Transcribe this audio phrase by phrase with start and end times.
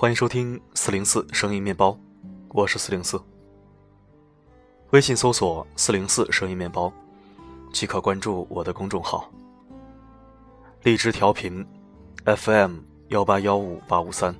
[0.00, 1.98] 欢迎收听四零四声音面包，
[2.50, 3.20] 我是四零四。
[4.90, 6.92] 微信搜索“四零四声音面包”，
[7.74, 9.28] 即可关注我的公众号。
[10.84, 11.66] 荔枝调频
[12.24, 12.76] FM
[13.08, 14.32] 幺八幺五八五三，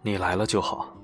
[0.00, 0.96] 你来了就好。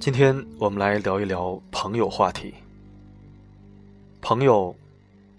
[0.00, 2.52] 今天我们来聊一聊朋友话题。
[4.20, 4.74] 朋友，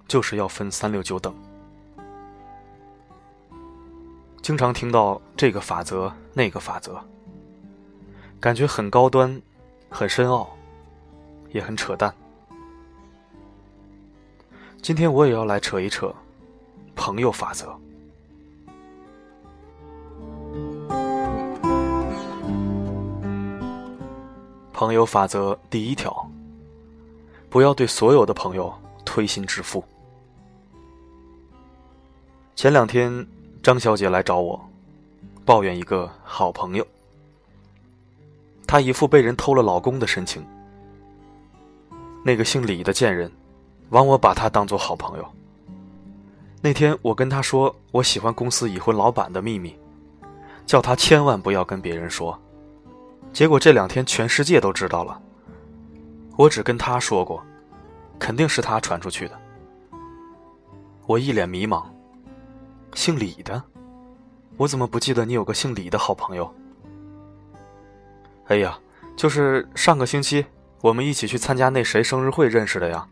[0.08, 1.36] 就是要分三六九等。
[4.42, 6.98] 经常听到这个法则、那个法则，
[8.40, 9.42] 感觉很高端、
[9.90, 10.56] 很深奥，
[11.52, 12.16] 也很扯淡。
[14.82, 16.16] 今天我也要来扯一扯
[16.96, 17.78] 朋友法则。
[24.80, 26.26] 朋友法则第一条：
[27.50, 29.84] 不要对所有的朋友推心置腹。
[32.56, 33.28] 前两天，
[33.62, 34.58] 张小姐来找我，
[35.44, 36.88] 抱怨一个好朋友。
[38.66, 40.42] 她一副被人偷了老公的神情。
[42.24, 43.30] 那个姓李的贱人，
[43.90, 45.28] 枉我把她当做好朋友。
[46.62, 49.76] 那天我跟她说我喜欢公司已婚老板的秘密，
[50.66, 52.40] 叫她千万不要跟别人说。
[53.32, 55.22] 结果这两天全世界都知道了。
[56.36, 57.44] 我只跟他说过，
[58.18, 59.40] 肯定是他传出去的。
[61.06, 61.86] 我一脸迷茫。
[62.96, 63.62] 姓李的，
[64.58, 66.52] 我怎么不记得你有个姓李的好朋友？
[68.48, 68.80] 哎呀，
[69.16, 70.44] 就是上个星期
[70.82, 73.08] 我们一起去参加那谁生日会认识的呀。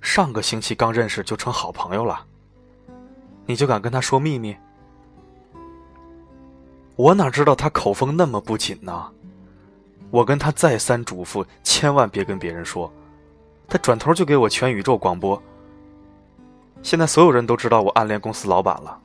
[0.00, 2.26] 上个星期刚认识就成好朋友了，
[3.46, 4.56] 你就敢跟他说秘密？
[6.98, 9.08] 我哪知道他口风那么不紧呢？
[10.10, 12.92] 我跟他再三嘱咐，千万别跟别人说。
[13.68, 15.40] 他转头就给我全宇宙广播。
[16.82, 19.00] 现在所有人都知道我暗恋公司老板了。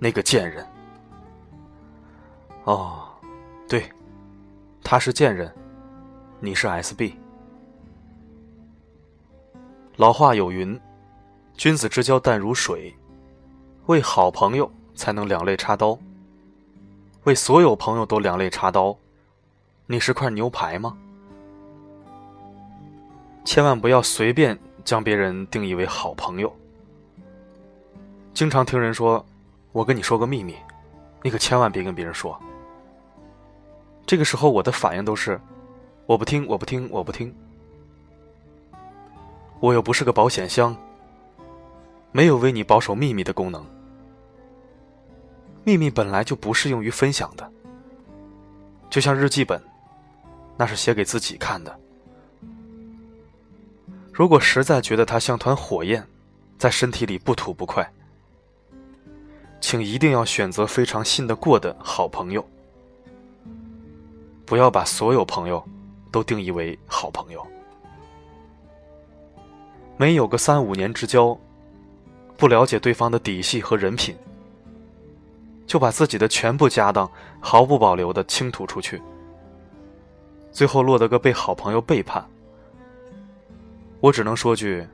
[0.00, 0.66] 那个贱人。
[2.64, 3.04] 哦，
[3.68, 3.88] 对，
[4.82, 5.54] 他是贱人，
[6.40, 7.12] 你是 SB。
[9.94, 10.80] 老话有云
[11.56, 12.92] ：“君子之交淡如水，
[13.86, 15.96] 为好朋友才能两肋插刀。”
[17.24, 18.96] 为所有朋友都两肋插刀，
[19.86, 20.96] 你是块牛排吗？
[23.44, 26.52] 千万不要随便将别人定义为好朋友。
[28.34, 29.24] 经常听人说
[29.70, 30.56] ：“我跟你说个秘密，
[31.22, 32.36] 你可千万别跟别人说。”
[34.04, 35.40] 这个时候我的反应都是
[36.06, 37.32] ：“我不听，我不听，我不听。”
[39.60, 40.76] 我又不是个保险箱，
[42.10, 43.64] 没有为你保守秘密的功能。
[45.64, 47.52] 秘密本来就不适用于分享的，
[48.90, 49.62] 就像日记本，
[50.56, 51.78] 那是写给自己看的。
[54.12, 56.06] 如果实在觉得它像团火焰，
[56.58, 57.88] 在身体里不吐不快，
[59.60, 62.44] 请一定要选择非常信得过的好朋友，
[64.44, 65.64] 不要把所有朋友
[66.10, 67.46] 都定义为好朋友。
[69.96, 71.38] 没有个三五年之交，
[72.36, 74.16] 不了解对方的底细和人品。
[75.66, 79.00] 就把自己的全部家当毫不保留的倾吐出去，
[80.50, 82.28] 最后落得个被好朋友背叛。
[84.00, 84.86] 我只能说句，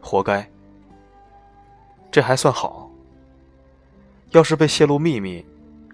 [0.00, 0.48] 活该。
[2.12, 2.90] 这还算好。
[4.30, 5.44] 要是被泄露秘密，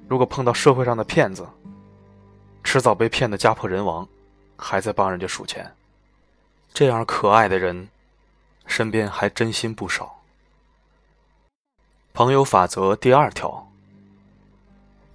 [0.08, 1.48] 如果碰到社会上的骗子，
[2.62, 4.06] 迟早被骗得家破人亡，
[4.56, 5.74] 还在帮人家数钱。
[6.72, 7.88] 这样可爱的人，
[8.66, 10.22] 身边还真心不少。
[12.12, 13.71] 朋友法则第二条。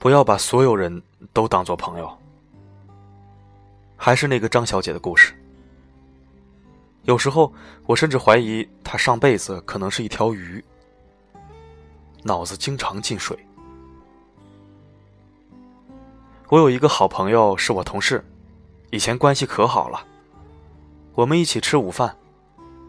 [0.07, 1.03] 不要把所有人
[1.33, 2.09] 都当做朋友。
[3.97, 5.33] 还是那个张小姐的故事。
[7.03, 7.53] 有时候
[7.85, 10.63] 我甚至怀疑她上辈子可能是一条鱼，
[12.23, 13.37] 脑子经常进水。
[16.47, 18.23] 我有一个好朋友是我同事，
[18.91, 20.07] 以前关系可好了，
[21.15, 22.15] 我们一起吃午饭，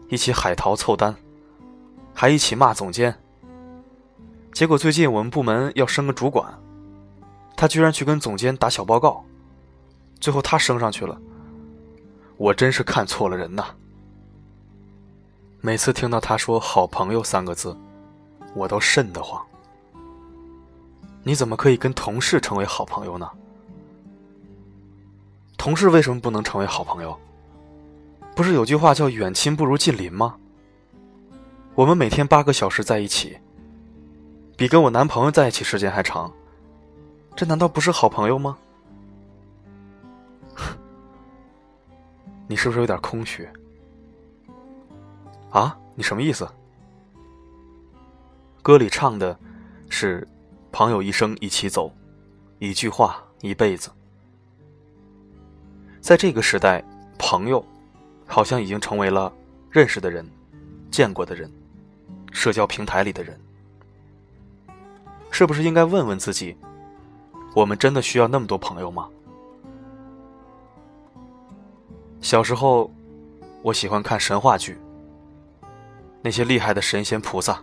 [0.07, 1.13] 一起海淘凑单，
[2.13, 3.13] 还一起骂总监。
[4.53, 6.57] 结果最近我们部门要升个主管。
[7.59, 9.21] 他居然去跟总监打小报告，
[10.21, 11.19] 最后他升上去了。
[12.37, 13.65] 我真是看错了人呐！
[15.59, 17.75] 每次听到他说“好朋友”三个字，
[18.53, 19.45] 我都瘆得慌。
[21.21, 23.29] 你怎么可以跟同事成为好朋友呢？
[25.57, 27.19] 同事为什么不能成为好朋友？
[28.37, 30.37] 不是有句话叫“远亲不如近邻”吗？
[31.75, 33.37] 我们每天八个小时在一起，
[34.55, 36.31] 比跟我男朋友在一起时间还长。
[37.35, 38.57] 这难道不是好朋友吗？
[42.47, 43.47] 你是不是有点空虚？
[45.51, 46.47] 啊，你什么意思？
[48.61, 49.37] 歌里唱的
[49.89, 50.27] 是
[50.71, 51.91] “朋友一生一起走，
[52.59, 53.89] 一句话一辈子”。
[56.01, 56.83] 在这个时代，
[57.17, 57.65] 朋友
[58.27, 59.31] 好像已经成为了
[59.71, 60.29] 认识的人、
[60.91, 61.51] 见过的人、
[62.31, 63.39] 社交平台里的人。
[65.31, 66.55] 是不是应该问问自己：
[67.59, 69.09] 我们真的需要那么多朋友吗？
[72.21, 72.89] 小时候，
[73.61, 74.77] 我喜欢看神话剧。
[76.21, 77.61] 那些厉害的神仙菩萨，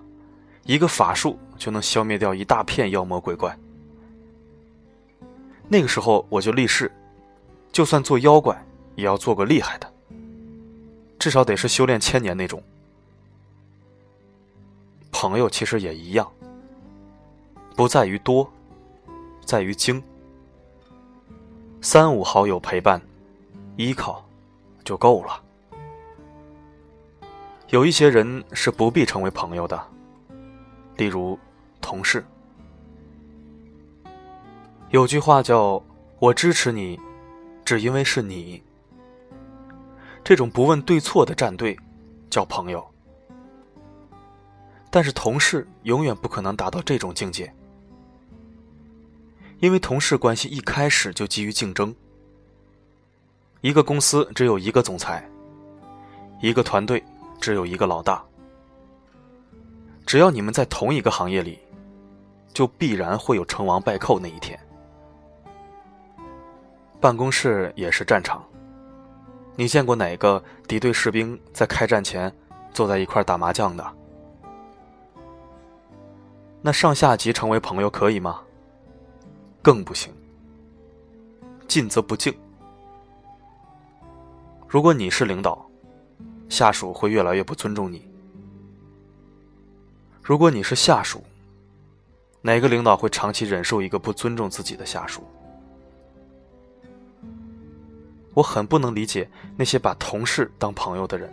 [0.65, 3.59] 一个法术就能消灭掉一大片妖魔鬼怪。
[5.67, 6.93] 那个时候我就立誓，
[7.73, 8.55] 就算做妖怪，
[8.97, 9.91] 也要做个厉害的，
[11.19, 12.63] 至少得是修炼千年那种。
[15.11, 16.31] 朋友其实也一样，
[17.75, 18.51] 不在于多，
[19.47, 20.03] 在于精。
[21.81, 23.01] 三五好友陪伴，
[23.77, 24.23] 依靠，
[24.85, 25.41] 就够了。
[27.69, 29.81] 有一些人是不必成为朋友的，
[30.97, 31.39] 例如
[31.81, 32.25] 同事。
[34.91, 35.83] 有句话叫
[36.19, 36.99] “我支持你，
[37.65, 38.61] 只因为是你”。
[40.25, 41.79] 这种不问对错的站队，
[42.29, 42.85] 叫朋友。
[44.91, 47.53] 但是同事永远不可能达到这种境界，
[49.61, 51.95] 因为同事关系一开始就基于竞争。
[53.61, 55.29] 一个公司只有一个总裁，
[56.41, 57.03] 一个团队。
[57.39, 58.25] 只有一个老大。
[60.07, 61.59] 只要你们在同一个行业里，
[62.53, 64.59] 就必然会有成王败寇那一天。
[66.99, 68.43] 办公室也是战场。
[69.55, 72.35] 你见过哪个敌对士兵在开战前
[72.73, 73.87] 坐在一块打麻将的？
[76.63, 78.41] 那上下级成为朋友可以吗？
[79.67, 80.15] 更不行。
[81.67, 82.33] 近则不敬。
[84.69, 85.61] 如果你是领导。
[86.49, 88.09] 下属会越来越不尊重你。
[90.23, 91.21] 如果你是下属，
[92.41, 95.25] 哪个领导会长期忍受一个不尊重自己的下属？
[98.33, 101.29] 我很不能理解那些把同事当朋友的人，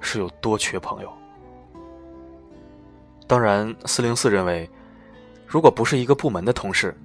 [0.00, 1.12] 是有多缺朋友。
[3.26, 4.70] 当然，四零四认为，
[5.44, 6.96] 如果不是一个部门的同事，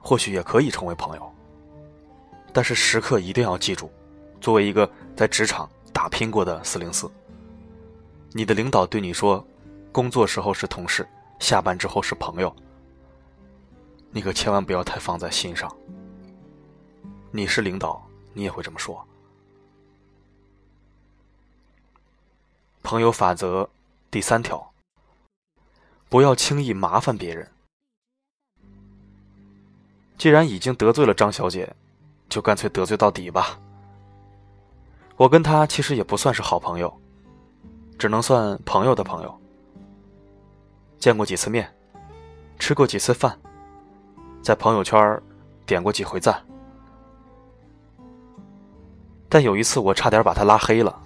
[0.00, 1.32] 或许也可以成为朋友。
[2.52, 3.88] 但是时刻一定要记住，
[4.40, 5.70] 作为一个在职场。
[5.92, 7.10] 打拼过的四零四，
[8.30, 9.44] 你的领导对你说
[9.92, 11.06] ：“工作时候是同事，
[11.40, 12.54] 下班之后是朋友。”
[14.12, 15.70] 你可千万不要太放在心上。
[17.32, 18.02] 你是领导，
[18.32, 19.04] 你也会这么说。
[22.82, 23.68] 朋友法则
[24.10, 24.72] 第三条：
[26.08, 27.46] 不要轻易麻烦别人。
[30.20, 31.74] 既然已经得罪了张小姐，
[32.28, 33.58] 就干脆得罪到底吧。
[35.16, 36.94] 我跟他其实也不算是好朋友，
[37.98, 39.40] 只能算朋友的朋友。
[40.98, 41.74] 见过几次面，
[42.58, 43.34] 吃过几次饭，
[44.42, 45.18] 在朋友圈
[45.64, 46.38] 点过几回赞。
[49.26, 51.00] 但有一次我差点把他拉黑了。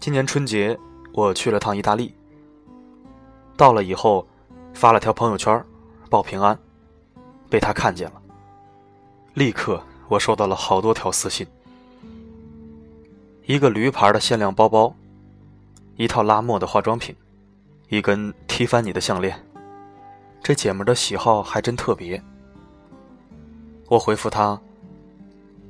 [0.00, 0.74] 今年春节
[1.12, 2.16] 我去了趟意大利，
[3.58, 4.26] 到了以后
[4.72, 5.62] 发了条朋友圈
[6.08, 6.58] 报平安，
[7.54, 8.20] 被他看见了。
[9.34, 11.46] 立刻我收到了好多条私信。
[13.46, 14.92] 一个驴牌的限量包包，
[15.94, 17.14] 一套拉莫的化妆品，
[17.90, 19.40] 一根踢翻你的项链，
[20.42, 22.20] 这姐们的喜好还真特别。
[23.86, 24.60] 我回复他：“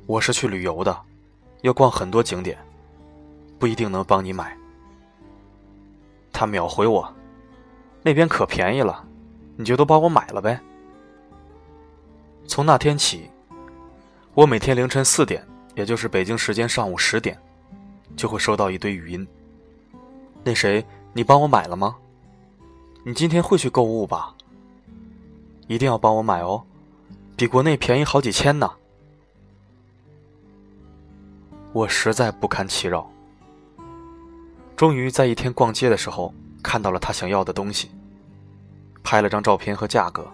[0.07, 0.99] 我是去旅游的，
[1.61, 2.57] 要逛很多景点，
[3.59, 4.57] 不一定能帮你买。”
[6.33, 7.13] 他秒回我
[8.01, 9.05] ：“那边可便宜了，
[9.55, 10.59] 你就都帮我买了呗。”
[12.47, 13.29] 从那天起，
[14.33, 17.37] 我每天凌晨四点，也就是北京时间上午十点。
[18.15, 19.27] 就会收到一堆语音。
[20.41, 21.97] 那谁，你帮我买了吗？
[23.03, 24.33] 你今天会去购物吧？
[25.67, 26.63] 一定要帮我买哦，
[27.35, 28.71] 比国内便宜好几千呢。
[31.73, 33.11] 我实在不堪其扰。
[34.77, 36.33] 终于在一天逛街的时候
[36.63, 37.91] 看到了他想要的东西，
[39.03, 40.25] 拍了张照片和价格，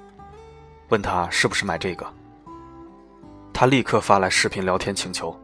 [0.92, 2.06] 问他是不是买这个。
[3.54, 5.36] 他立刻发来视频聊天请求。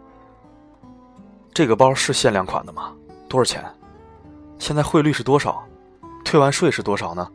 [1.54, 2.94] 这个包是限量款的吗？
[3.30, 3.64] 多少钱？
[4.60, 5.66] 现在汇率是多少？
[6.26, 7.32] 退完税是多少呢？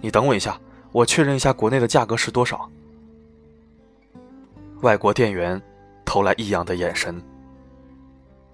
[0.00, 0.58] 你等我一下，
[0.92, 2.70] 我确认一下国内的价格是多少。
[4.82, 5.60] 外国店员
[6.04, 7.20] 投来异样的眼神，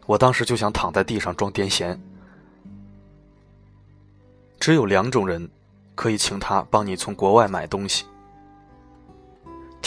[0.07, 1.97] 我当时就想躺在地上装癫痫。
[4.59, 5.49] 只有两种人
[5.95, 8.07] 可以请他帮你从国外买东西：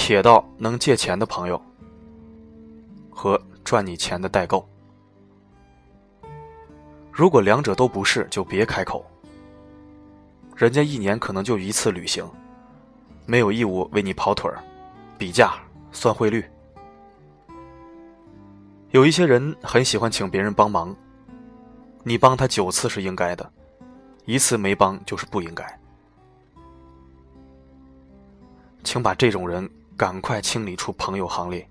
[0.09, 1.61] 铁到能借钱的朋友
[3.11, 3.39] 和。
[3.63, 4.67] 赚你钱的代购。
[7.11, 9.05] 如果两者都不是，就别开口。
[10.55, 12.27] 人家一年可能就一次旅行，
[13.27, 14.57] 没有义务为你跑腿儿、
[15.19, 15.53] 比价、
[15.91, 16.43] 算汇率。
[18.89, 20.95] 有一些人很喜欢请别人帮忙，
[22.01, 23.47] 你帮他九次是应该的，
[24.25, 25.79] 一次没帮就是不应该。
[28.83, 31.69] 请把这种人赶快清理出朋友行列，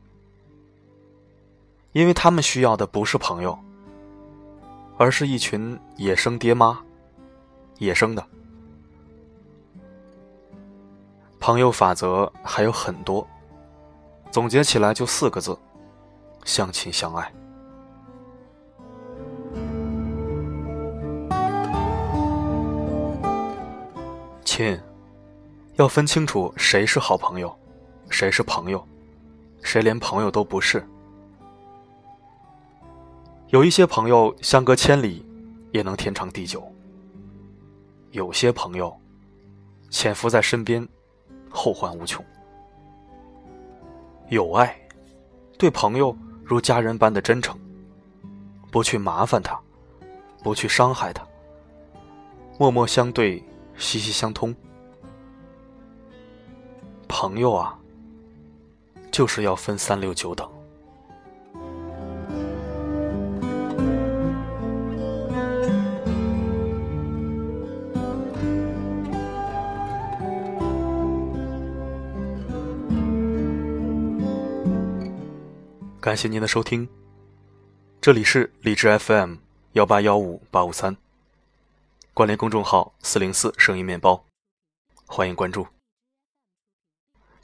[1.92, 3.58] 因为他们需要的不是朋友，
[4.99, 6.78] 而是一群野生爹妈，
[7.78, 8.23] 野生的。
[11.40, 13.26] 朋友法则还有很多，
[14.30, 15.58] 总结起来就四个字：
[16.44, 17.32] 相亲相爱。
[24.44, 24.78] 亲，
[25.76, 27.58] 要分清楚谁是好朋友，
[28.10, 28.86] 谁是朋友，
[29.62, 30.86] 谁连朋友都不是。
[33.48, 35.24] 有一些朋友相隔千里，
[35.72, 36.60] 也能天长地久；
[38.10, 38.94] 有些朋友
[39.90, 40.86] 潜伏在身边。
[41.50, 42.22] 后患无穷。
[44.28, 44.78] 有爱，
[45.58, 47.58] 对朋友如家人般的真诚，
[48.70, 49.58] 不去麻烦他，
[50.42, 51.26] 不去伤害他，
[52.58, 53.42] 默默相对，
[53.78, 54.54] 息息相通。
[57.08, 57.77] 朋友啊，
[59.18, 60.48] 就是要分三六九等。
[75.98, 76.88] 感谢您的收听，
[78.00, 79.34] 这里是荔枝 FM
[79.72, 80.96] 幺八幺五八五三，
[82.14, 84.25] 关联公众号四零四声音面包，
[85.06, 85.66] 欢迎关注。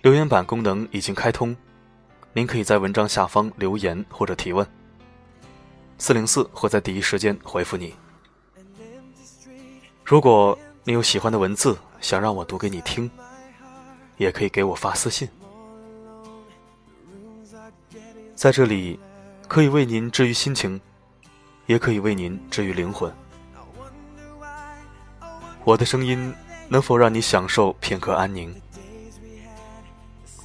[0.02, 1.56] 留言板功能已经开通，
[2.36, 4.66] 您可以在文章下方留言或者提问，
[5.98, 7.94] 四零四会在第一时间回复你。
[10.04, 13.08] 如果你有喜欢的文字想让我读给你听，
[14.16, 15.28] 也可以给我发私信。
[18.34, 18.98] 在这里，
[19.46, 20.80] 可以为您治愈心情，
[21.66, 23.12] 也可以为您治愈灵魂。
[25.62, 26.34] 我的声音
[26.68, 28.52] 能否让你享受片刻安宁？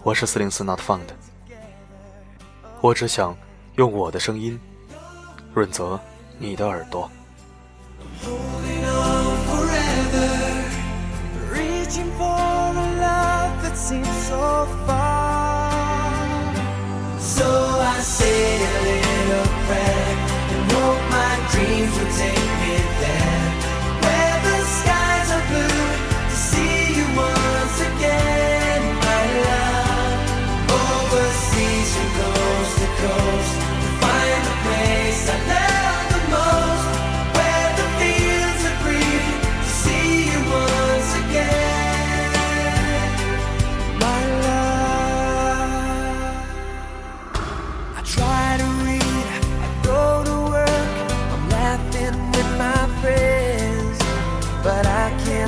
[0.03, 1.07] 我是四零四 Not Found，
[2.81, 3.35] 我只想
[3.75, 4.59] 用我的声音
[5.53, 5.99] 润泽
[6.37, 7.09] 你的耳朵。
[17.99, 20.15] I say a little prayer
[20.53, 22.38] and hope my dreams will take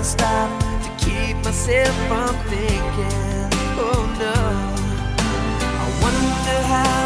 [0.01, 0.49] can't stop
[0.83, 4.33] to keep myself from thinking, oh no.
[5.77, 7.00] I wonder how,